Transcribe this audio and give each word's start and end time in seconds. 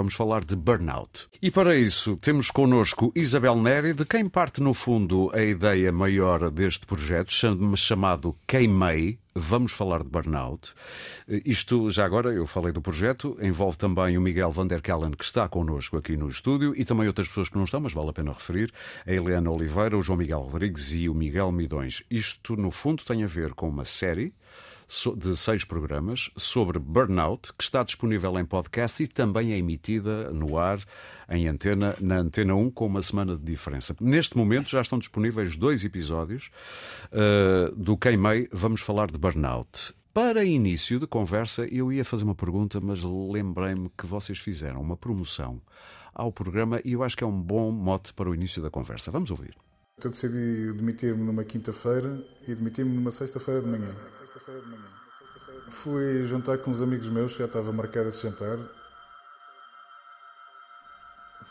Vamos 0.00 0.14
falar 0.14 0.46
de 0.46 0.56
burnout. 0.56 1.28
E 1.42 1.50
para 1.50 1.76
isso 1.76 2.16
temos 2.16 2.50
connosco 2.50 3.12
Isabel 3.14 3.54
Neri, 3.56 3.92
de 3.92 4.06
quem 4.06 4.30
parte 4.30 4.62
no 4.62 4.72
fundo 4.72 5.30
a 5.34 5.42
ideia 5.42 5.92
maior 5.92 6.50
deste 6.50 6.86
projeto, 6.86 7.30
chamado 7.76 8.34
Queimei, 8.46 9.18
Vamos 9.34 9.72
falar 9.72 10.02
de 10.02 10.08
burnout. 10.08 10.72
Isto, 11.28 11.90
já 11.90 12.04
agora, 12.04 12.32
eu 12.32 12.46
falei 12.46 12.72
do 12.72 12.80
projeto, 12.80 13.36
envolve 13.40 13.76
também 13.76 14.16
o 14.16 14.20
Miguel 14.20 14.50
Van 14.50 14.66
der 14.66 14.80
Kellen, 14.80 15.12
que 15.12 15.24
está 15.24 15.48
connosco 15.48 15.98
aqui 15.98 16.16
no 16.16 16.28
estúdio, 16.28 16.74
e 16.74 16.84
também 16.84 17.06
outras 17.06 17.28
pessoas 17.28 17.48
que 17.48 17.56
não 17.56 17.64
estão, 17.64 17.80
mas 17.80 17.92
vale 17.92 18.08
a 18.08 18.12
pena 18.12 18.32
referir, 18.32 18.72
a 19.06 19.12
Helena 19.12 19.50
Oliveira, 19.50 19.96
o 19.96 20.02
João 20.02 20.18
Miguel 20.18 20.40
Rodrigues 20.40 20.92
e 20.94 21.08
o 21.08 21.14
Miguel 21.14 21.52
Midões. 21.52 22.02
Isto, 22.10 22.56
no 22.56 22.70
fundo, 22.70 23.04
tem 23.04 23.22
a 23.22 23.26
ver 23.26 23.52
com 23.52 23.68
uma 23.68 23.84
série 23.84 24.32
de 25.16 25.36
seis 25.36 25.64
programas 25.64 26.30
sobre 26.36 26.78
burnout, 26.78 27.52
que 27.54 27.62
está 27.62 27.84
disponível 27.84 28.36
em 28.38 28.44
podcast 28.44 29.02
e 29.02 29.06
também 29.06 29.52
é 29.52 29.58
emitida 29.58 30.32
no 30.32 30.58
ar, 30.58 30.80
em 31.28 31.46
antena, 31.46 31.94
na 32.00 32.18
Antena 32.18 32.56
1, 32.56 32.70
com 32.72 32.86
uma 32.86 33.02
semana 33.02 33.36
de 33.36 33.44
diferença. 33.44 33.94
Neste 34.00 34.36
momento 34.36 34.68
já 34.68 34.80
estão 34.80 34.98
disponíveis 34.98 35.56
dois 35.56 35.84
episódios 35.84 36.50
uh, 37.12 37.74
do 37.76 37.96
Queimei. 37.96 38.48
Vamos 38.50 38.80
falar 38.80 39.10
de 39.10 39.16
burnout. 39.16 39.94
Para 40.12 40.44
início 40.44 40.98
de 40.98 41.06
conversa, 41.06 41.64
eu 41.66 41.92
ia 41.92 42.04
fazer 42.04 42.24
uma 42.24 42.34
pergunta, 42.34 42.80
mas 42.80 43.00
lembrei-me 43.04 43.90
que 43.96 44.06
vocês 44.06 44.38
fizeram 44.38 44.80
uma 44.80 44.96
promoção 44.96 45.62
ao 46.12 46.32
programa 46.32 46.80
e 46.84 46.92
eu 46.92 47.04
acho 47.04 47.16
que 47.16 47.22
é 47.22 47.26
um 47.26 47.40
bom 47.40 47.70
mote 47.70 48.12
para 48.12 48.28
o 48.28 48.34
início 48.34 48.60
da 48.60 48.70
conversa. 48.70 49.12
Vamos 49.12 49.30
ouvir. 49.30 49.54
Eu 50.02 50.10
decidi 50.10 50.72
demitir-me 50.72 51.22
numa 51.22 51.44
quinta-feira 51.44 52.18
e 52.48 52.54
demitir-me 52.54 52.94
numa 52.94 53.10
sexta-feira 53.10 53.60
de 53.60 53.66
manhã. 53.66 53.94
Fui 55.68 56.24
jantar 56.24 56.56
com 56.58 56.70
uns 56.70 56.80
amigos 56.80 57.06
meus, 57.08 57.32
já 57.32 57.44
estava 57.44 57.70
marcado 57.70 58.08
esse 58.08 58.22
jantar. 58.22 58.58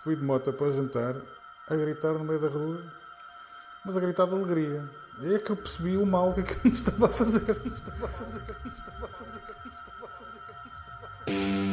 Fui 0.03 0.15
de 0.15 0.23
moto 0.23 0.49
após 0.49 0.75
jantar, 0.75 1.15
a 1.67 1.75
gritar 1.75 2.13
no 2.13 2.23
meio 2.23 2.39
da 2.39 2.47
rua, 2.47 2.81
mas 3.85 3.95
a 3.95 3.99
gritar 3.99 4.25
de 4.25 4.33
alegria. 4.33 4.89
E 5.21 5.35
é 5.35 5.39
que 5.39 5.51
eu 5.51 5.55
percebi 5.55 5.95
o 5.95 6.05
mal 6.05 6.33
que 6.33 6.39
aquilo 6.39 6.61
me 6.63 6.71
estava 6.71 7.05
a 7.05 7.09
fazer. 7.09 7.45
Me 7.63 7.71
estava 7.71 8.05
a 8.05 8.09
fazer, 8.09 8.41
me 8.65 8.71
estava 8.71 9.05
a 9.05 9.09
fazer, 9.09 9.41
me 9.63 9.71
estava 9.71 10.05
a 10.05 10.09
fazer, 10.09 10.41
me 10.43 10.51
estava 10.51 11.25
a 11.25 11.27
fazer. 11.27 11.68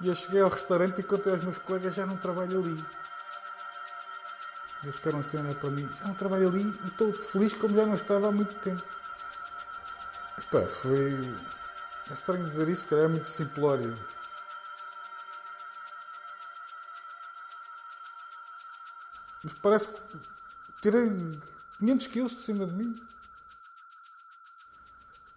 E 0.00 0.08
eu 0.08 0.14
cheguei 0.14 0.40
ao 0.40 0.50
restaurante 0.50 1.00
e 1.00 1.02
contei 1.02 1.32
aos 1.32 1.44
meus 1.44 1.58
colegas 1.58 1.94
já 1.94 2.04
não 2.04 2.16
trabalho 2.16 2.60
ali. 2.60 2.84
Eles 4.82 4.96
ficaram 4.96 5.20
assim 5.20 5.38
a 5.38 5.40
olhar 5.40 5.54
para 5.54 5.70
mim, 5.70 5.88
já 5.98 6.06
não 6.06 6.14
trabalho 6.14 6.48
ali 6.48 6.62
e 6.62 6.86
estou 6.86 7.12
feliz 7.12 7.54
como 7.54 7.74
já 7.74 7.86
não 7.86 7.94
estava 7.94 8.28
há 8.28 8.32
muito 8.32 8.54
tempo. 8.56 8.82
Epá, 10.38 10.62
foi. 10.66 11.34
É 12.10 12.12
estranho 12.12 12.44
dizer 12.44 12.68
isso, 12.68 12.86
cara, 12.86 13.02
é 13.02 13.08
muito 13.08 13.28
simplório. 13.28 13.96
Mas 19.42 19.54
parece 19.54 19.88
que 19.88 20.02
tirei 20.82 21.10
500 21.78 22.06
quilos 22.08 22.36
de 22.36 22.42
cima 22.42 22.66
de 22.66 22.72
mim. 22.74 22.94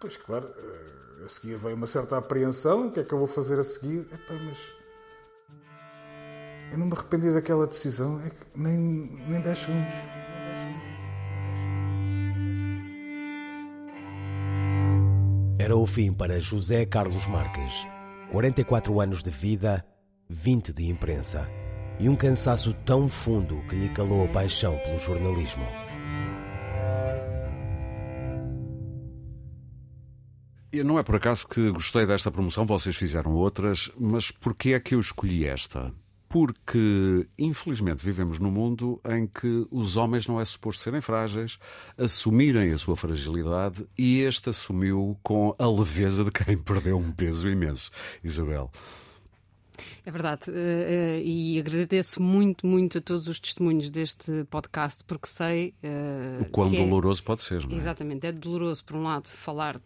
Pois 0.00 0.16
claro, 0.16 0.50
eh, 0.56 1.24
a 1.26 1.28
seguir 1.28 1.56
veio 1.56 1.76
uma 1.76 1.86
certa 1.86 2.16
apreensão, 2.16 2.88
o 2.88 2.90
que 2.90 3.00
é 3.00 3.04
que 3.04 3.12
eu 3.12 3.18
vou 3.18 3.26
fazer 3.26 3.60
a 3.60 3.64
seguir? 3.64 4.08
Epá, 4.10 4.32
mas 4.32 4.72
eu 6.72 6.78
não 6.78 6.86
me 6.86 6.92
arrependi 6.94 7.30
daquela 7.32 7.66
decisão, 7.66 8.18
é 8.24 8.30
que 8.30 8.58
nem, 8.58 8.78
nem 9.28 9.40
10 9.40 9.58
segundos. 9.58 9.94
Era 15.58 15.76
o 15.76 15.86
fim 15.86 16.12
para 16.12 16.40
José 16.40 16.86
Carlos 16.86 17.26
Marques. 17.26 17.86
44 18.30 19.00
anos 19.00 19.22
de 19.22 19.30
vida, 19.30 19.84
20 20.28 20.72
de 20.72 20.88
imprensa. 20.88 21.46
E 21.98 22.08
um 22.08 22.16
cansaço 22.16 22.72
tão 22.86 23.08
fundo 23.08 23.62
que 23.68 23.76
lhe 23.76 23.90
calou 23.90 24.24
a 24.24 24.28
paixão 24.28 24.78
pelo 24.78 24.98
jornalismo. 24.98 25.89
E 30.72 30.82
não 30.84 30.98
é 30.98 31.02
por 31.02 31.16
acaso 31.16 31.48
que 31.48 31.70
gostei 31.70 32.06
desta 32.06 32.30
promoção, 32.30 32.64
vocês 32.64 32.94
fizeram 32.96 33.32
outras, 33.32 33.90
mas 33.98 34.30
porquê 34.30 34.74
é 34.74 34.80
que 34.80 34.94
eu 34.94 35.00
escolhi 35.00 35.44
esta? 35.44 35.92
porque 36.30 37.26
infelizmente 37.36 38.04
vivemos 38.04 38.38
num 38.38 38.52
mundo 38.52 39.00
em 39.04 39.26
que 39.26 39.66
os 39.68 39.96
homens 39.96 40.28
não 40.28 40.40
é 40.40 40.44
suposto 40.44 40.80
serem 40.80 41.00
frágeis, 41.00 41.58
assumirem 41.98 42.72
a 42.72 42.78
sua 42.78 42.94
fragilidade 42.94 43.84
e 43.98 44.20
este 44.20 44.48
assumiu 44.48 45.18
com 45.24 45.56
a 45.58 45.66
leveza 45.68 46.24
de 46.24 46.30
quem 46.30 46.56
perdeu 46.62 46.96
um 46.96 47.10
peso 47.10 47.48
imenso. 47.48 47.90
Isabel. 48.22 48.70
É 50.06 50.10
verdade, 50.10 50.50
eh, 50.50 51.18
eh, 51.18 51.22
e 51.24 51.58
agradeço 51.58 52.22
muito, 52.22 52.66
muito 52.66 52.98
a 52.98 53.00
todos 53.00 53.26
os 53.26 53.40
testemunhos 53.40 53.90
deste 53.90 54.44
podcast, 54.44 55.02
porque 55.04 55.26
sei. 55.26 55.74
Eh, 55.82 56.38
o 56.42 56.44
quão 56.44 56.72
é 56.72 56.76
doloroso 56.76 57.22
é... 57.22 57.24
pode 57.24 57.42
ser, 57.42 57.66
não 57.66 57.72
é? 57.72 57.76
Exatamente, 57.76 58.26
é 58.26 58.32
doloroso, 58.32 58.84
por 58.84 58.96
um 58.96 59.02
lado, 59.02 59.26
falar 59.28 59.80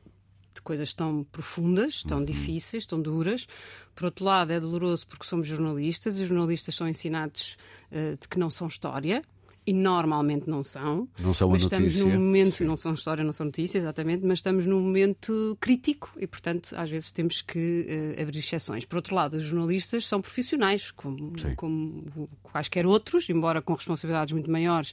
de 0.54 0.62
coisas 0.62 0.94
tão 0.94 1.24
profundas, 1.24 2.02
tão 2.02 2.18
uhum. 2.18 2.24
difíceis, 2.24 2.86
tão 2.86 3.00
duras. 3.00 3.46
Por 3.94 4.06
outro 4.06 4.24
lado, 4.24 4.52
é 4.52 4.60
doloroso 4.60 5.06
porque 5.06 5.26
somos 5.26 5.46
jornalistas 5.48 6.18
e 6.18 6.22
os 6.22 6.28
jornalistas 6.28 6.74
são 6.74 6.88
ensinados 6.88 7.56
uh, 7.90 8.16
de 8.16 8.28
que 8.28 8.38
não 8.38 8.50
são 8.50 8.66
história 8.66 9.22
e 9.66 9.72
normalmente 9.72 10.48
não 10.48 10.62
são. 10.62 11.08
Não 11.18 11.32
são 11.32 11.48
mas 11.48 11.62
estamos 11.62 11.86
notícia. 11.86 12.06
num 12.06 12.24
momento, 12.24 12.56
Sim. 12.56 12.64
não 12.64 12.76
são 12.76 12.92
história, 12.92 13.24
não 13.24 13.32
são 13.32 13.46
notícias, 13.46 13.82
exatamente, 13.82 14.24
mas 14.24 14.38
estamos 14.38 14.66
num 14.66 14.80
momento 14.80 15.56
crítico 15.58 16.12
e, 16.18 16.26
portanto, 16.26 16.74
às 16.76 16.90
vezes 16.90 17.10
temos 17.10 17.40
que 17.40 18.14
uh, 18.18 18.22
abrir 18.22 18.40
exceções. 18.40 18.84
Por 18.84 18.96
outro 18.96 19.14
lado, 19.14 19.38
os 19.38 19.44
jornalistas 19.44 20.06
são 20.06 20.20
profissionais, 20.20 20.90
como, 20.90 21.32
como 21.56 22.28
quaisquer 22.42 22.86
outros, 22.86 23.28
embora 23.30 23.62
com 23.62 23.72
responsabilidades 23.72 24.32
muito 24.32 24.50
maiores 24.50 24.92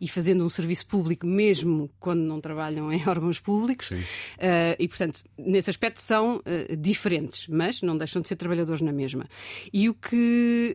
e 0.00 0.08
fazendo 0.08 0.44
um 0.44 0.48
serviço 0.48 0.86
público, 0.86 1.24
mesmo 1.24 1.88
quando 2.00 2.20
não 2.20 2.40
trabalham 2.40 2.92
em 2.92 3.02
órgãos 3.08 3.38
públicos. 3.38 3.92
Uh, 3.92 4.74
e, 4.78 4.88
portanto, 4.88 5.20
nesse 5.38 5.70
aspecto 5.70 6.00
são 6.00 6.38
uh, 6.38 6.76
diferentes, 6.76 7.46
mas 7.46 7.82
não 7.82 7.96
deixam 7.96 8.20
de 8.20 8.28
ser 8.28 8.36
trabalhadores 8.36 8.80
na 8.80 8.92
mesma. 8.92 9.26
E 9.72 9.88
o 9.88 9.94
que, 9.94 10.74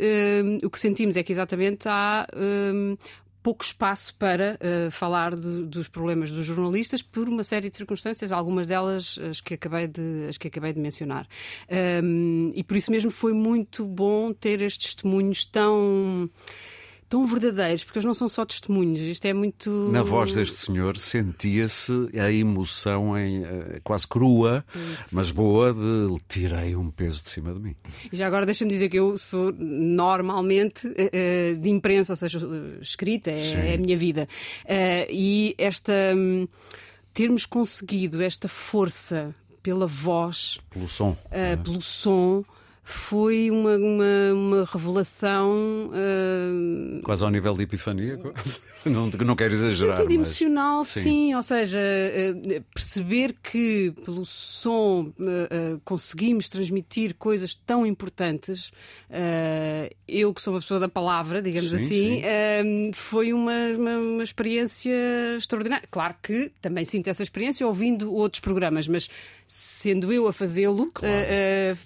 o 0.64 0.70
que 0.70 0.80
sentimos 0.80 1.18
é 1.18 1.24
que 1.24 1.32
exatamente 1.32 1.88
há 1.88 2.26
pouco 3.44 3.64
espaço 3.64 4.16
para 4.16 4.58
uh, 4.58 4.90
falar 4.90 5.36
de, 5.36 5.66
dos 5.66 5.90
problemas 5.90 6.32
dos 6.32 6.46
jornalistas 6.46 7.02
por 7.02 7.28
uma 7.28 7.44
série 7.44 7.70
de 7.70 7.76
circunstâncias, 7.76 8.32
algumas 8.32 8.66
delas 8.66 9.20
as 9.30 9.42
que 9.42 9.54
acabei 9.54 9.88
de, 9.88 10.28
as 10.30 10.38
que 10.38 10.48
acabei 10.48 10.72
de 10.72 10.80
mencionar. 10.80 11.28
Um, 12.02 12.52
e 12.56 12.64
por 12.64 12.78
isso 12.78 12.90
mesmo 12.90 13.12
foi 13.12 13.34
muito 13.34 13.86
bom 13.86 14.32
ter 14.34 14.62
estes 14.62 14.96
testemunhos 14.96 15.44
tão 15.44 16.30
tão 17.14 17.28
verdadeiros, 17.28 17.84
porque 17.84 18.00
eles 18.00 18.08
não 18.08 18.16
são 18.16 18.28
só 18.28 18.44
testemunhos. 18.44 19.02
Isto 19.02 19.26
é 19.26 19.34
muito. 19.36 19.70
Na 19.92 20.02
voz 20.02 20.34
deste 20.34 20.58
senhor 20.58 20.98
sentia-se 20.98 22.10
a 22.20 22.32
emoção 22.32 23.16
em, 23.16 23.44
eh, 23.44 23.80
quase 23.84 24.08
crua, 24.08 24.66
Isso. 24.74 25.10
mas 25.16 25.30
boa, 25.30 25.72
de 25.72 26.18
tirei 26.28 26.76
um 26.76 26.90
peso 26.90 27.22
de 27.22 27.30
cima 27.30 27.54
de 27.54 27.60
mim. 27.60 27.76
E 28.12 28.18
já 28.18 28.26
agora 28.26 28.48
deixa-me 28.48 28.72
dizer 28.72 28.90
que 28.90 28.98
eu 28.98 29.16
sou 29.16 29.54
normalmente 29.54 30.88
uh, 30.88 31.56
de 31.56 31.70
imprensa, 31.70 32.14
ou 32.14 32.18
seja, 32.18 32.40
escrita, 32.82 33.30
é, 33.30 33.74
é 33.74 33.76
a 33.76 33.78
minha 33.78 33.96
vida. 33.96 34.28
E 35.08 35.54
esta. 35.60 35.94
Um, 36.16 36.48
termos 37.14 37.46
conseguido 37.46 38.24
esta 38.24 38.48
força 38.48 39.36
pela 39.62 39.86
voz, 39.86 40.58
pelo 40.72 40.88
som, 40.88 41.12
uh, 41.12 41.18
é? 41.30 41.56
pelo 41.58 41.80
som 41.80 42.44
foi 42.84 43.50
uma, 43.50 43.78
uma, 43.78 44.34
uma 44.34 44.66
revelação. 44.66 45.90
Uh... 45.90 47.02
Quase 47.02 47.24
ao 47.24 47.30
nível 47.30 47.56
de 47.56 47.64
epifania, 47.64 48.20
não, 48.86 49.08
não 49.08 49.36
quero 49.38 49.54
exagerar. 49.54 49.98
Sentido 49.98 50.20
mas... 50.20 50.28
emocional, 50.28 50.84
sim. 50.84 51.02
sim. 51.02 51.36
Ou 51.36 51.42
seja, 51.42 51.80
uh, 51.80 52.62
perceber 52.76 53.36
que 53.42 53.94
pelo 54.04 54.26
som 54.26 55.14
uh, 55.18 55.80
conseguimos 55.86 56.50
transmitir 56.50 57.16
coisas 57.16 57.56
tão 57.56 57.86
importantes, 57.86 58.72
eu 60.08 60.34
que 60.34 60.42
sou 60.42 60.54
uma 60.54 60.60
pessoa 60.60 60.80
da 60.80 60.90
palavra, 60.90 61.42
digamos 61.42 61.70
sim, 61.70 61.76
assim, 61.78 62.22
sim. 62.22 62.92
foi 62.94 63.32
uma, 63.32 63.68
uma, 63.78 63.98
uma 63.98 64.24
experiência 64.24 64.92
extraordinária. 65.38 65.88
Claro 65.90 66.16
que 66.22 66.52
também 66.62 66.84
sinto 66.84 67.10
essa 67.10 67.24
experiência 67.24 67.66
ouvindo 67.66 68.14
outros 68.14 68.42
programas, 68.42 68.88
mas 68.88 69.10
sendo 69.48 70.12
eu 70.12 70.28
a 70.28 70.34
fazê-lo. 70.34 70.92
Claro. 70.94 71.14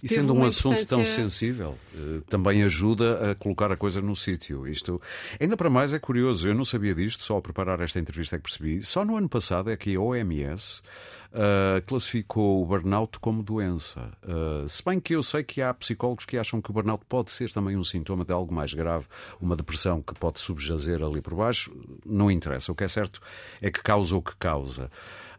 E 0.02 0.08
sendo 0.08 0.34
um 0.34 0.44
assunto 0.44 0.87
tão 0.88 1.06
sensível, 1.06 1.78
uh, 1.96 2.22
também 2.30 2.64
ajuda 2.64 3.32
a 3.32 3.36
colocar 3.36 3.72
a 3.72 3.78
coisa 3.78 4.02
no 4.02 4.16
sítio. 4.16 4.68
Isto, 4.68 5.02
ainda 5.40 5.58
para 5.58 5.70
mais, 5.70 5.94
é 5.94 6.00
curioso. 6.00 6.48
Eu 6.48 6.56
não 6.56 6.66
sabia 6.66 6.96
disto, 6.96 7.24
só 7.24 7.36
ao 7.36 7.42
preparar 7.42 7.80
esta 7.82 8.00
entrevista 8.00 8.36
é 8.36 8.40
que 8.40 8.44
percebi. 8.44 8.84
Só 8.84 9.04
no 9.06 9.16
ano 9.16 9.30
passado 9.30 9.70
é 9.70 9.78
que 9.78 9.96
a 9.96 10.02
OMS. 10.02 10.82
Uh, 11.28 11.86
classificou 11.86 12.64
o 12.64 12.66
burnout 12.66 13.20
como 13.20 13.44
doença. 13.44 14.12
Uh, 14.24 14.68
se 14.68 14.84
bem 14.84 14.98
que 14.98 15.14
eu 15.14 15.22
sei 15.22 15.44
que 15.44 15.62
há 15.62 15.74
psicólogos 15.74 16.26
que 16.26 16.38
acham 16.38 16.62
que 16.62 16.72
o 16.72 16.74
burnout 16.74 17.04
pode 17.08 17.32
ser 17.32 17.52
também 17.52 17.76
um 17.76 17.84
sintoma 17.84 18.24
de 18.24 18.32
algo 18.32 18.52
mais 18.52 18.74
grave, 18.74 19.06
uma 19.40 19.56
depressão 19.56 20.02
que 20.02 20.16
pode 20.16 20.40
subjazer 20.40 21.04
ali 21.04 21.22
por 21.22 21.36
baixo, 21.36 21.70
não 22.06 22.32
interessa. 22.32 22.72
O 22.72 22.76
que 22.76 22.86
é 22.86 22.88
certo 22.88 23.22
é 23.62 23.70
que 23.70 23.84
causa 23.84 24.16
o 24.16 24.22
que 24.22 24.36
causa. 24.38 24.90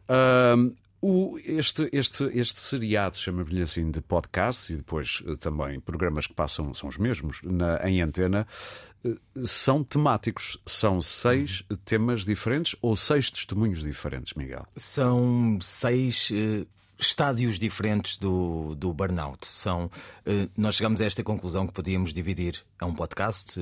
Uh, 0.09 0.73
O, 1.01 1.39
este, 1.45 1.89
este, 1.93 2.25
este 2.35 2.59
seriado, 2.59 3.17
chama-lhe 3.17 3.63
assim, 3.63 3.89
de 3.91 4.01
podcast 4.01 4.73
e 4.73 4.77
depois 4.77 5.23
eh, 5.27 5.37
também 5.37 5.79
programas 5.79 6.27
que 6.27 6.35
passam, 6.35 6.75
são 6.75 6.89
os 6.89 6.99
mesmos, 6.99 7.41
na, 7.45 7.89
em 7.89 8.03
antena, 8.03 8.47
eh, 9.05 9.15
são 9.45 9.85
temáticos. 9.85 10.59
São 10.67 11.01
seis 11.01 11.63
temas 11.85 12.25
diferentes 12.25 12.75
ou 12.83 12.97
seis 12.97 13.31
testemunhos 13.31 13.81
diferentes, 13.81 14.35
Miguel? 14.35 14.67
São 14.77 15.59
seis. 15.61 16.31
Uh 16.31 16.67
estádios 17.01 17.61
diferentes 17.61 18.19
do, 18.19 18.75
do 18.75 18.93
burnout. 18.93 19.47
São, 19.47 19.89
nós 20.57 20.75
chegamos 20.75 21.01
a 21.01 21.05
esta 21.05 21.23
conclusão 21.23 21.65
que 21.65 21.73
podíamos 21.73 22.13
dividir. 22.13 22.65
É 22.77 22.85
um 22.85 22.93
podcast, 22.93 23.57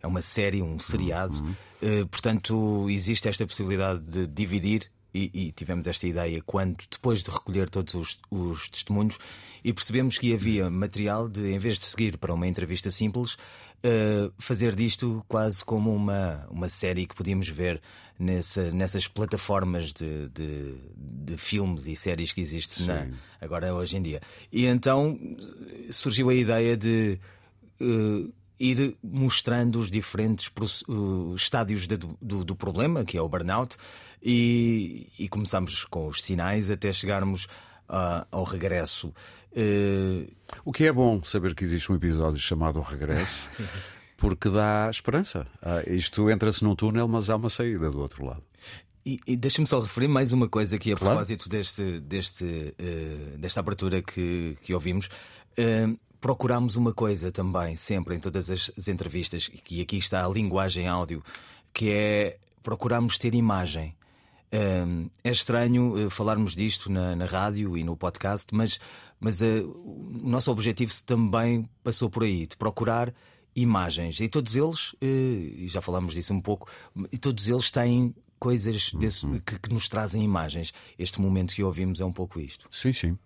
é 0.00 0.06
uma 0.06 0.22
série, 0.22 0.62
um 0.62 0.78
seriado. 0.78 1.34
Uhum. 1.34 2.06
portanto, 2.06 2.86
existe 2.88 3.28
esta 3.28 3.44
possibilidade 3.44 4.08
de 4.08 4.24
dividir 4.24 4.88
e, 5.14 5.30
e, 5.32 5.52
tivemos 5.52 5.86
esta 5.86 6.06
ideia 6.06 6.42
quando, 6.44 6.84
depois 6.90 7.22
de 7.22 7.30
recolher 7.30 7.68
todos 7.68 7.94
os, 7.94 8.18
os, 8.30 8.68
testemunhos, 8.68 9.18
e 9.64 9.72
percebemos 9.72 10.18
que 10.18 10.32
havia 10.32 10.70
material 10.70 11.28
de, 11.28 11.52
em 11.52 11.58
vez 11.58 11.78
de 11.78 11.84
seguir 11.84 12.16
para 12.16 12.32
uma 12.32 12.46
entrevista 12.46 12.90
simples, 12.90 13.34
uh, 13.34 14.32
fazer 14.38 14.74
disto 14.74 15.24
quase 15.28 15.64
como 15.64 15.94
uma, 15.94 16.46
uma 16.50 16.68
série 16.68 17.06
que 17.06 17.14
podíamos 17.14 17.48
ver 17.48 17.80
nessa, 18.18 18.70
nessas 18.70 19.08
plataformas 19.08 19.92
de, 19.92 20.28
de, 20.28 20.74
de 20.96 21.36
filmes 21.36 21.86
e 21.86 21.96
séries 21.96 22.32
que 22.32 22.40
existem 22.40 22.86
na, 22.86 23.08
agora 23.40 23.74
hoje 23.74 23.96
em 23.96 24.02
dia. 24.02 24.20
E 24.52 24.66
então 24.66 25.18
surgiu 25.90 26.28
a 26.28 26.34
ideia 26.34 26.76
de. 26.76 27.18
Uh, 27.80 28.30
ir 28.60 28.96
mostrando 29.02 29.80
os 29.80 29.90
diferentes 29.90 30.50
uh, 30.86 31.34
estádios 31.34 31.86
de, 31.86 31.96
do, 31.96 32.44
do 32.44 32.54
problema, 32.54 33.04
que 33.04 33.16
é 33.16 33.22
o 33.22 33.28
burnout, 33.28 33.76
e, 34.22 35.08
e 35.18 35.28
começamos 35.28 35.84
com 35.86 36.06
os 36.06 36.22
sinais 36.22 36.70
até 36.70 36.92
chegarmos 36.92 37.46
uh, 37.88 38.26
ao 38.30 38.44
regresso. 38.44 39.14
Uh... 39.52 40.30
O 40.64 40.72
que 40.72 40.84
é 40.84 40.92
bom 40.92 41.24
saber 41.24 41.54
que 41.54 41.64
existe 41.64 41.90
um 41.90 41.94
episódio 41.94 42.38
chamado 42.38 42.78
O 42.78 42.82
Regresso, 42.82 43.48
porque 44.18 44.50
dá 44.50 44.88
esperança. 44.90 45.46
Ah, 45.62 45.82
isto 45.86 46.30
entra-se 46.30 46.62
num 46.62 46.76
túnel, 46.76 47.08
mas 47.08 47.30
há 47.30 47.36
uma 47.36 47.48
saída 47.48 47.90
do 47.90 47.98
outro 48.00 48.24
lado. 48.24 48.42
E, 49.04 49.18
e 49.26 49.34
deixa-me 49.34 49.66
só 49.66 49.80
referir 49.80 50.08
mais 50.08 50.30
uma 50.32 50.46
coisa 50.46 50.76
aqui 50.76 50.92
a 50.92 50.96
claro. 50.96 51.14
propósito 51.14 51.48
deste, 51.48 52.00
deste, 52.00 52.44
uh, 52.44 53.38
desta 53.38 53.60
abertura 53.60 54.02
que, 54.02 54.58
que 54.60 54.74
ouvimos. 54.74 55.08
Procuramos 56.20 56.76
uma 56.76 56.92
coisa 56.92 57.32
também, 57.32 57.76
sempre 57.76 58.14
em 58.14 58.20
todas 58.20 58.50
as, 58.50 58.70
as 58.76 58.88
entrevistas, 58.88 59.50
e 59.70 59.80
aqui 59.80 59.96
está 59.96 60.24
a 60.24 60.28
linguagem 60.28 60.86
áudio, 60.86 61.22
que 61.72 61.90
é 61.90 62.38
procuramos 62.62 63.16
ter 63.16 63.34
imagem 63.34 63.94
é 64.50 65.30
estranho 65.30 65.96
eh, 65.96 66.10
falarmos 66.10 66.54
disto 66.54 66.90
na, 66.90 67.14
na 67.14 67.24
rádio 67.24 67.76
e 67.76 67.84
no 67.84 67.96
podcast, 67.96 68.52
mas, 68.52 68.80
mas 69.20 69.40
uh, 69.40 69.44
o 69.44 70.28
nosso 70.28 70.50
objetivo 70.50 70.92
também 71.06 71.68
passou 71.84 72.10
por 72.10 72.24
aí, 72.24 72.46
de 72.46 72.56
procurar 72.56 73.14
imagens. 73.54 74.18
E 74.18 74.28
todos 74.28 74.56
eles, 74.56 74.94
eh, 75.00 75.06
e 75.06 75.68
já 75.68 75.80
falamos 75.80 76.14
disso 76.14 76.34
um 76.34 76.40
pouco, 76.40 76.68
e 77.12 77.18
todos 77.18 77.46
eles 77.48 77.70
têm 77.70 78.14
coisas 78.40 78.90
desse, 78.94 79.26
uhum. 79.26 79.38
que, 79.38 79.58
que, 79.58 79.72
nos 79.72 79.88
trazem 79.88 80.24
imagens. 80.24 80.72
Este 80.98 81.20
momento 81.20 81.54
que 81.54 81.62
ouvimos 81.62 82.00
é 82.00 82.04
um 82.04 82.12
pouco 82.12 82.40
isto. 82.40 82.66
Sim, 82.72 82.92
sim. 82.92 83.18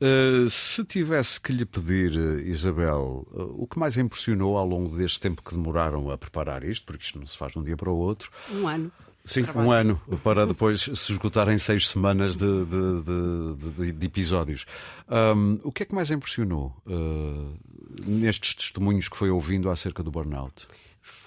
Uh, 0.00 0.50
se 0.50 0.84
tivesse 0.84 1.40
que 1.40 1.52
lhe 1.52 1.64
pedir, 1.64 2.12
Isabel, 2.44 3.26
uh, 3.30 3.62
o 3.62 3.66
que 3.66 3.78
mais 3.78 3.96
impressionou 3.96 4.58
ao 4.58 4.66
longo 4.66 4.96
deste 4.96 5.20
tempo 5.20 5.42
que 5.42 5.54
demoraram 5.54 6.10
a 6.10 6.18
preparar 6.18 6.64
isto, 6.64 6.84
porque 6.84 7.04
isto 7.04 7.18
não 7.18 7.26
se 7.26 7.38
faz 7.38 7.52
de 7.52 7.58
um 7.58 7.62
dia 7.62 7.76
para 7.76 7.90
o 7.90 7.96
outro. 7.96 8.30
Um 8.52 8.66
ano. 8.66 8.92
Sim, 9.24 9.44
um 9.54 9.70
ano, 9.70 10.00
para 10.24 10.46
depois 10.46 10.80
se 10.80 11.12
esgotar 11.12 11.50
em 11.50 11.58
seis 11.58 11.88
semanas 11.88 12.34
de, 12.34 12.64
de, 12.64 13.82
de, 13.84 13.92
de 13.92 14.06
episódios. 14.06 14.64
Um, 15.06 15.60
o 15.62 15.70
que 15.70 15.82
é 15.82 15.86
que 15.86 15.94
mais 15.94 16.10
impressionou 16.10 16.74
uh, 16.86 17.58
nestes 18.06 18.54
testemunhos 18.54 19.06
que 19.06 19.16
foi 19.16 19.28
ouvindo 19.28 19.68
acerca 19.68 20.02
do 20.02 20.10
burnout? 20.10 20.66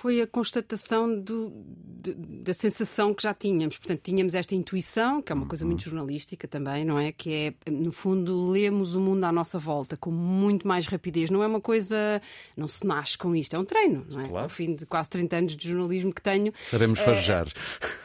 Foi 0.01 0.19
a 0.19 0.25
constatação 0.25 1.07
do, 1.21 1.53
de, 2.01 2.15
da 2.15 2.55
sensação 2.55 3.13
que 3.13 3.21
já 3.21 3.35
tínhamos. 3.35 3.77
Portanto, 3.77 4.01
tínhamos 4.01 4.33
esta 4.33 4.55
intuição, 4.55 5.21
que 5.21 5.31
é 5.31 5.35
uma 5.35 5.45
coisa 5.45 5.63
muito 5.63 5.81
uhum. 5.81 5.91
jornalística 5.91 6.47
também, 6.47 6.83
não 6.83 6.97
é? 6.97 7.11
Que 7.11 7.53
é, 7.67 7.71
no 7.71 7.91
fundo, 7.91 8.49
lemos 8.49 8.95
o 8.95 8.99
mundo 8.99 9.23
à 9.23 9.31
nossa 9.31 9.59
volta 9.59 9.95
com 9.95 10.09
muito 10.09 10.67
mais 10.67 10.87
rapidez. 10.87 11.29
Não 11.29 11.43
é 11.43 11.47
uma 11.47 11.61
coisa. 11.61 12.19
Não 12.57 12.67
se 12.67 12.83
nasce 12.83 13.15
com 13.15 13.35
isto, 13.35 13.55
é 13.55 13.59
um 13.59 13.63
treino, 13.63 14.03
não 14.09 14.21
é? 14.21 14.27
Claro. 14.27 14.43
Ao 14.45 14.49
fim 14.49 14.73
de 14.73 14.87
quase 14.87 15.07
30 15.11 15.35
anos 15.35 15.55
de 15.55 15.69
jornalismo 15.69 16.11
que 16.11 16.21
tenho. 16.21 16.51
Sabemos 16.63 16.99
farejar. 16.99 17.47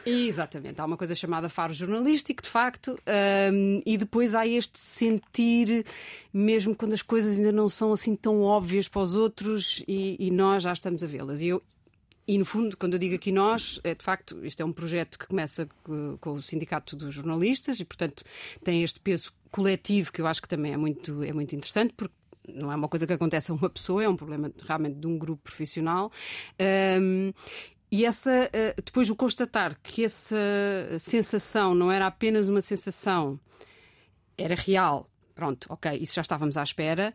É, 0.05 0.11
exatamente. 0.11 0.79
Há 0.79 0.85
uma 0.85 0.97
coisa 0.97 1.15
chamada 1.15 1.49
faro 1.49 1.73
jornalístico, 1.73 2.43
de 2.43 2.49
facto, 2.49 2.99
um, 3.51 3.81
e 3.83 3.97
depois 3.97 4.35
há 4.35 4.45
este 4.45 4.79
sentir, 4.79 5.83
mesmo 6.31 6.75
quando 6.75 6.93
as 6.93 7.01
coisas 7.01 7.37
ainda 7.37 7.51
não 7.51 7.67
são 7.67 7.91
assim 7.91 8.15
tão 8.15 8.43
óbvias 8.43 8.87
para 8.87 9.01
os 9.01 9.15
outros 9.15 9.83
e, 9.87 10.15
e 10.19 10.29
nós 10.29 10.61
já 10.61 10.73
estamos 10.73 11.03
a 11.03 11.07
vê-las. 11.07 11.41
E 11.41 11.47
eu, 11.47 11.63
e, 12.27 12.37
no 12.37 12.43
fundo, 12.43 12.75
quando 12.75 12.93
eu 12.93 12.99
digo 12.99 13.15
aqui 13.15 13.31
nós, 13.31 13.79
é 13.85 13.95
de 13.95 14.03
facto, 14.03 14.45
isto 14.45 14.61
é 14.61 14.65
um 14.65 14.73
projeto 14.73 15.17
que 15.17 15.27
começa 15.27 15.67
com 16.19 16.31
o 16.33 16.41
Sindicato 16.41 16.95
dos 16.95 17.13
Jornalistas 17.13 17.79
e, 17.79 17.85
portanto, 17.85 18.23
tem 18.63 18.83
este 18.83 18.99
peso 18.99 19.31
coletivo 19.49 20.11
que 20.11 20.19
eu 20.19 20.27
acho 20.27 20.41
que 20.41 20.47
também 20.47 20.73
é 20.73 20.77
muito, 20.77 21.23
é 21.23 21.31
muito 21.31 21.55
interessante, 21.55 21.93
porque 21.95 22.13
não 22.49 22.69
é 22.69 22.75
uma 22.75 22.89
coisa 22.89 23.07
que 23.07 23.13
acontece 23.13 23.49
a 23.49 23.53
uma 23.53 23.69
pessoa, 23.69 24.03
é 24.03 24.09
um 24.09 24.17
problema 24.17 24.51
realmente 24.65 24.95
de 24.95 25.07
um 25.07 25.17
grupo 25.17 25.43
profissional. 25.43 26.11
Um, 27.01 27.31
e 27.89 28.03
essa, 28.03 28.51
depois 28.83 29.09
o 29.09 29.15
constatar 29.15 29.79
que 29.81 30.03
essa 30.03 30.35
sensação 30.99 31.73
não 31.73 31.89
era 31.89 32.07
apenas 32.07 32.49
uma 32.49 32.61
sensação, 32.61 33.39
era 34.37 34.55
real. 34.55 35.09
Pronto, 35.33 35.67
ok, 35.69 35.97
isso 35.97 36.15
já 36.15 36.21
estávamos 36.21 36.57
à 36.57 36.63
espera 36.63 37.13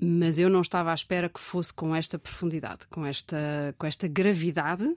mas 0.00 0.38
eu 0.38 0.48
não 0.48 0.60
estava 0.60 0.90
à 0.90 0.94
espera 0.94 1.28
que 1.28 1.40
fosse 1.40 1.72
com 1.72 1.94
esta 1.94 2.18
profundidade, 2.18 2.86
com 2.90 3.06
esta, 3.06 3.74
com 3.78 3.86
esta 3.86 4.08
gravidade 4.08 4.96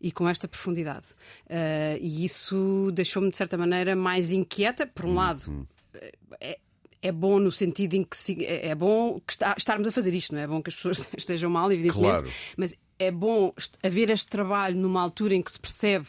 e 0.00 0.12
com 0.12 0.28
esta 0.28 0.48
profundidade. 0.48 1.06
Uh, 1.46 1.98
e 2.00 2.24
isso 2.24 2.90
deixou-me, 2.92 3.30
de 3.30 3.36
certa 3.36 3.56
maneira, 3.56 3.94
mais 3.94 4.32
inquieta. 4.32 4.86
Por 4.86 5.04
um 5.04 5.08
uhum. 5.08 5.14
lado, 5.14 5.68
é, 6.40 6.58
é 7.02 7.12
bom 7.12 7.38
no 7.38 7.52
sentido 7.52 7.94
em 7.94 8.02
que 8.02 8.16
se, 8.16 8.44
é, 8.44 8.68
é 8.68 8.74
bom 8.74 9.20
que 9.20 9.32
está, 9.32 9.54
estarmos 9.56 9.86
a 9.86 9.92
fazer 9.92 10.14
isto, 10.14 10.34
não 10.34 10.40
é? 10.40 10.44
é 10.44 10.46
bom 10.46 10.62
que 10.62 10.70
as 10.70 10.76
pessoas 10.76 11.08
estejam 11.16 11.50
mal, 11.50 11.70
evidentemente, 11.70 12.24
claro. 12.24 12.30
mas 12.56 12.74
é 12.98 13.10
bom 13.10 13.52
haver 13.82 14.10
este 14.10 14.28
trabalho 14.28 14.76
numa 14.76 15.02
altura 15.02 15.34
em 15.34 15.42
que 15.42 15.52
se 15.52 15.60
percebe 15.60 16.06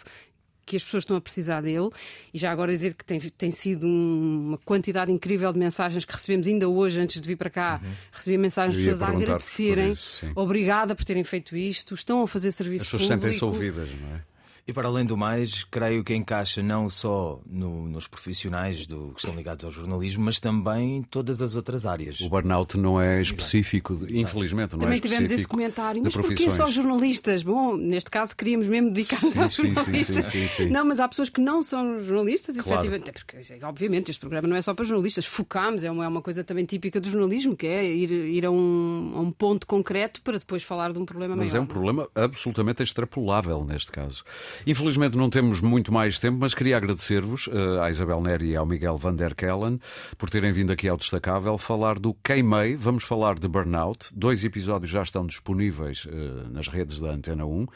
que 0.65 0.75
as 0.75 0.83
pessoas 0.83 1.03
estão 1.03 1.15
a 1.15 1.21
precisar 1.21 1.61
dele. 1.61 1.89
E 2.33 2.37
já 2.37 2.51
agora 2.51 2.71
dizer 2.71 2.93
que 2.95 3.05
tem, 3.05 3.19
tem 3.19 3.51
sido 3.51 3.85
um, 3.85 4.47
uma 4.47 4.57
quantidade 4.57 5.11
incrível 5.11 5.51
de 5.53 5.59
mensagens 5.59 6.03
que 6.03 6.13
recebemos 6.13 6.47
ainda 6.47 6.67
hoje, 6.67 6.99
antes 6.99 7.21
de 7.21 7.27
vir 7.27 7.35
para 7.35 7.49
cá. 7.49 7.81
Uhum. 7.83 7.91
Recebi 8.11 8.37
mensagens 8.37 8.75
de 8.75 8.83
pessoas 8.83 9.01
a 9.01 9.13
agradecerem. 9.13 9.91
Isso, 9.91 10.25
Obrigada 10.35 10.95
por 10.95 11.03
terem 11.05 11.23
feito 11.23 11.55
isto. 11.55 11.93
Estão 11.93 12.23
a 12.23 12.27
fazer 12.27 12.51
serviço 12.51 12.83
As 12.83 12.91
pessoas 12.91 13.07
sentem-se 13.07 13.43
ouvidas, 13.43 13.89
não 14.01 14.15
é? 14.15 14.34
E 14.67 14.73
para 14.73 14.87
além 14.87 15.05
do 15.05 15.15
mais, 15.15 15.63
creio 15.63 16.03
que 16.03 16.15
encaixa 16.15 16.63
não 16.63 16.89
só 16.89 17.39
no, 17.45 17.87
nos 17.87 18.07
profissionais 18.07 18.87
do, 18.87 19.11
que 19.13 19.19
estão 19.19 19.35
ligados 19.35 19.63
ao 19.63 19.69
jornalismo, 19.69 20.25
mas 20.25 20.39
também 20.39 20.97
em 20.97 21.03
todas 21.03 21.39
as 21.39 21.55
outras 21.55 21.85
áreas. 21.85 22.19
O 22.19 22.27
burnout 22.27 22.75
não 22.75 22.99
é 22.99 23.21
específico, 23.21 23.93
Exato. 23.93 24.15
infelizmente, 24.15 24.71
não 24.71 24.79
também 24.79 24.97
é 24.97 24.99
tivemos 24.99 25.29
esse 25.29 25.47
comentário, 25.47 26.01
mas 26.03 26.15
porquê 26.15 26.49
só 26.49 26.65
jornalistas? 26.65 27.43
Bom, 27.43 27.77
neste 27.77 28.09
caso 28.09 28.35
queríamos 28.35 28.67
mesmo 28.67 28.89
dedicar-nos 28.91 29.37
aos 29.37 29.53
jornalistas. 29.53 30.25
Sim, 30.25 30.47
sim, 30.47 30.47
sim, 30.47 30.69
não, 30.71 30.83
mas 30.83 30.99
há 30.99 31.07
pessoas 31.07 31.29
que 31.29 31.39
não 31.39 31.61
são 31.61 31.99
jornalistas, 32.01 32.55
claro. 32.55 32.87
efetivamente, 32.87 33.11
porque 33.11 33.63
obviamente 33.63 34.09
este 34.09 34.19
programa 34.19 34.47
não 34.47 34.55
é 34.55 34.63
só 34.63 34.73
para 34.73 34.83
jornalistas, 34.83 35.27
focámos, 35.27 35.83
é 35.83 35.91
uma, 35.91 36.05
é 36.05 36.07
uma 36.07 36.23
coisa 36.23 36.43
também 36.43 36.65
típica 36.65 36.99
do 36.99 37.07
jornalismo, 37.07 37.55
que 37.55 37.67
é 37.67 37.85
ir, 37.85 38.09
ir 38.09 38.45
a, 38.47 38.49
um, 38.49 39.11
a 39.15 39.19
um 39.19 39.31
ponto 39.31 39.67
concreto 39.67 40.23
para 40.23 40.39
depois 40.39 40.63
falar 40.63 40.91
de 40.91 40.97
um 40.97 41.05
problema 41.05 41.35
mas 41.35 41.51
maior. 41.51 41.51
Mas 41.51 41.55
é 41.55 41.59
um 41.61 41.67
problema 41.67 42.09
absolutamente 42.15 42.81
extrapolável 42.81 43.63
neste 43.63 43.91
caso. 43.91 44.23
Infelizmente 44.65 45.17
não 45.17 45.29
temos 45.29 45.61
muito 45.61 45.91
mais 45.91 46.19
tempo, 46.19 46.37
mas 46.39 46.53
queria 46.53 46.77
agradecer-vos, 46.77 47.47
uh, 47.47 47.81
à 47.81 47.89
Isabel 47.89 48.21
Neri 48.21 48.51
e 48.51 48.55
ao 48.55 48.65
Miguel 48.65 48.97
Van 48.97 49.15
der 49.15 49.35
Kellen, 49.35 49.79
por 50.17 50.29
terem 50.29 50.51
vindo 50.51 50.71
aqui 50.71 50.87
ao 50.87 50.97
Destacável 50.97 51.57
falar 51.57 51.99
do 51.99 52.13
Queimei. 52.13 52.75
Vamos 52.75 53.03
falar 53.03 53.39
de 53.39 53.47
Burnout. 53.47 54.09
Dois 54.13 54.43
episódios 54.43 54.91
já 54.91 55.03
estão 55.03 55.25
disponíveis 55.25 56.05
uh, 56.05 56.49
nas 56.51 56.67
redes 56.67 56.99
da 56.99 57.09
Antena 57.09 57.45
1, 57.45 57.67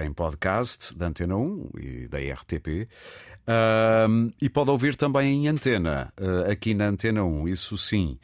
em 0.00 0.12
podcast 0.12 0.96
da 0.96 1.06
Antena 1.06 1.36
1 1.36 1.70
e 1.78 2.08
da 2.08 2.18
RTP. 2.18 2.88
Uh, 3.42 4.32
e 4.40 4.48
pode 4.48 4.70
ouvir 4.70 4.94
também 4.94 5.34
em 5.34 5.48
antena, 5.48 6.12
uh, 6.20 6.50
aqui 6.50 6.74
na 6.74 6.86
Antena 6.86 7.24
1, 7.24 7.48
isso 7.48 7.76
sim. 7.76 8.18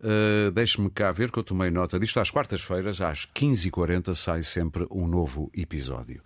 Uh, 0.00 0.50
Deixe-me 0.52 0.88
cá 0.88 1.10
ver 1.10 1.30
que 1.30 1.38
eu 1.38 1.42
tomei 1.42 1.70
nota 1.70 1.98
disto. 1.98 2.20
Às 2.20 2.30
quartas-feiras, 2.30 3.00
às 3.00 3.26
15h40, 3.34 4.14
sai 4.14 4.42
sempre 4.42 4.86
um 4.90 5.06
novo 5.06 5.50
episódio. 5.54 6.22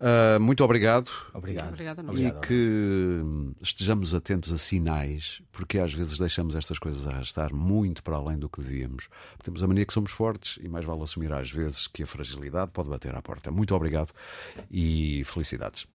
Uh, 0.00 0.38
muito 0.38 0.62
obrigado. 0.62 1.10
Obrigado. 1.34 1.74
E 2.16 2.46
que 2.46 3.20
estejamos 3.60 4.14
atentos 4.14 4.52
a 4.52 4.58
sinais, 4.58 5.42
porque 5.50 5.78
às 5.78 5.92
vezes 5.92 6.16
deixamos 6.18 6.54
estas 6.54 6.78
coisas 6.78 7.06
arrastar 7.06 7.52
muito 7.52 8.02
para 8.02 8.16
além 8.16 8.38
do 8.38 8.48
que 8.48 8.60
devíamos. 8.60 9.08
Temos 9.42 9.62
a 9.62 9.66
mania 9.66 9.84
que 9.84 9.92
somos 9.92 10.12
fortes 10.12 10.58
e 10.62 10.68
mais 10.68 10.84
vale 10.84 11.02
assumir 11.02 11.32
às 11.32 11.50
vezes 11.50 11.88
que 11.88 12.04
a 12.04 12.06
fragilidade 12.06 12.70
pode 12.70 12.88
bater 12.88 13.14
à 13.14 13.20
porta. 13.20 13.50
Muito 13.50 13.74
obrigado 13.74 14.12
e 14.70 15.22
felicidades. 15.24 15.88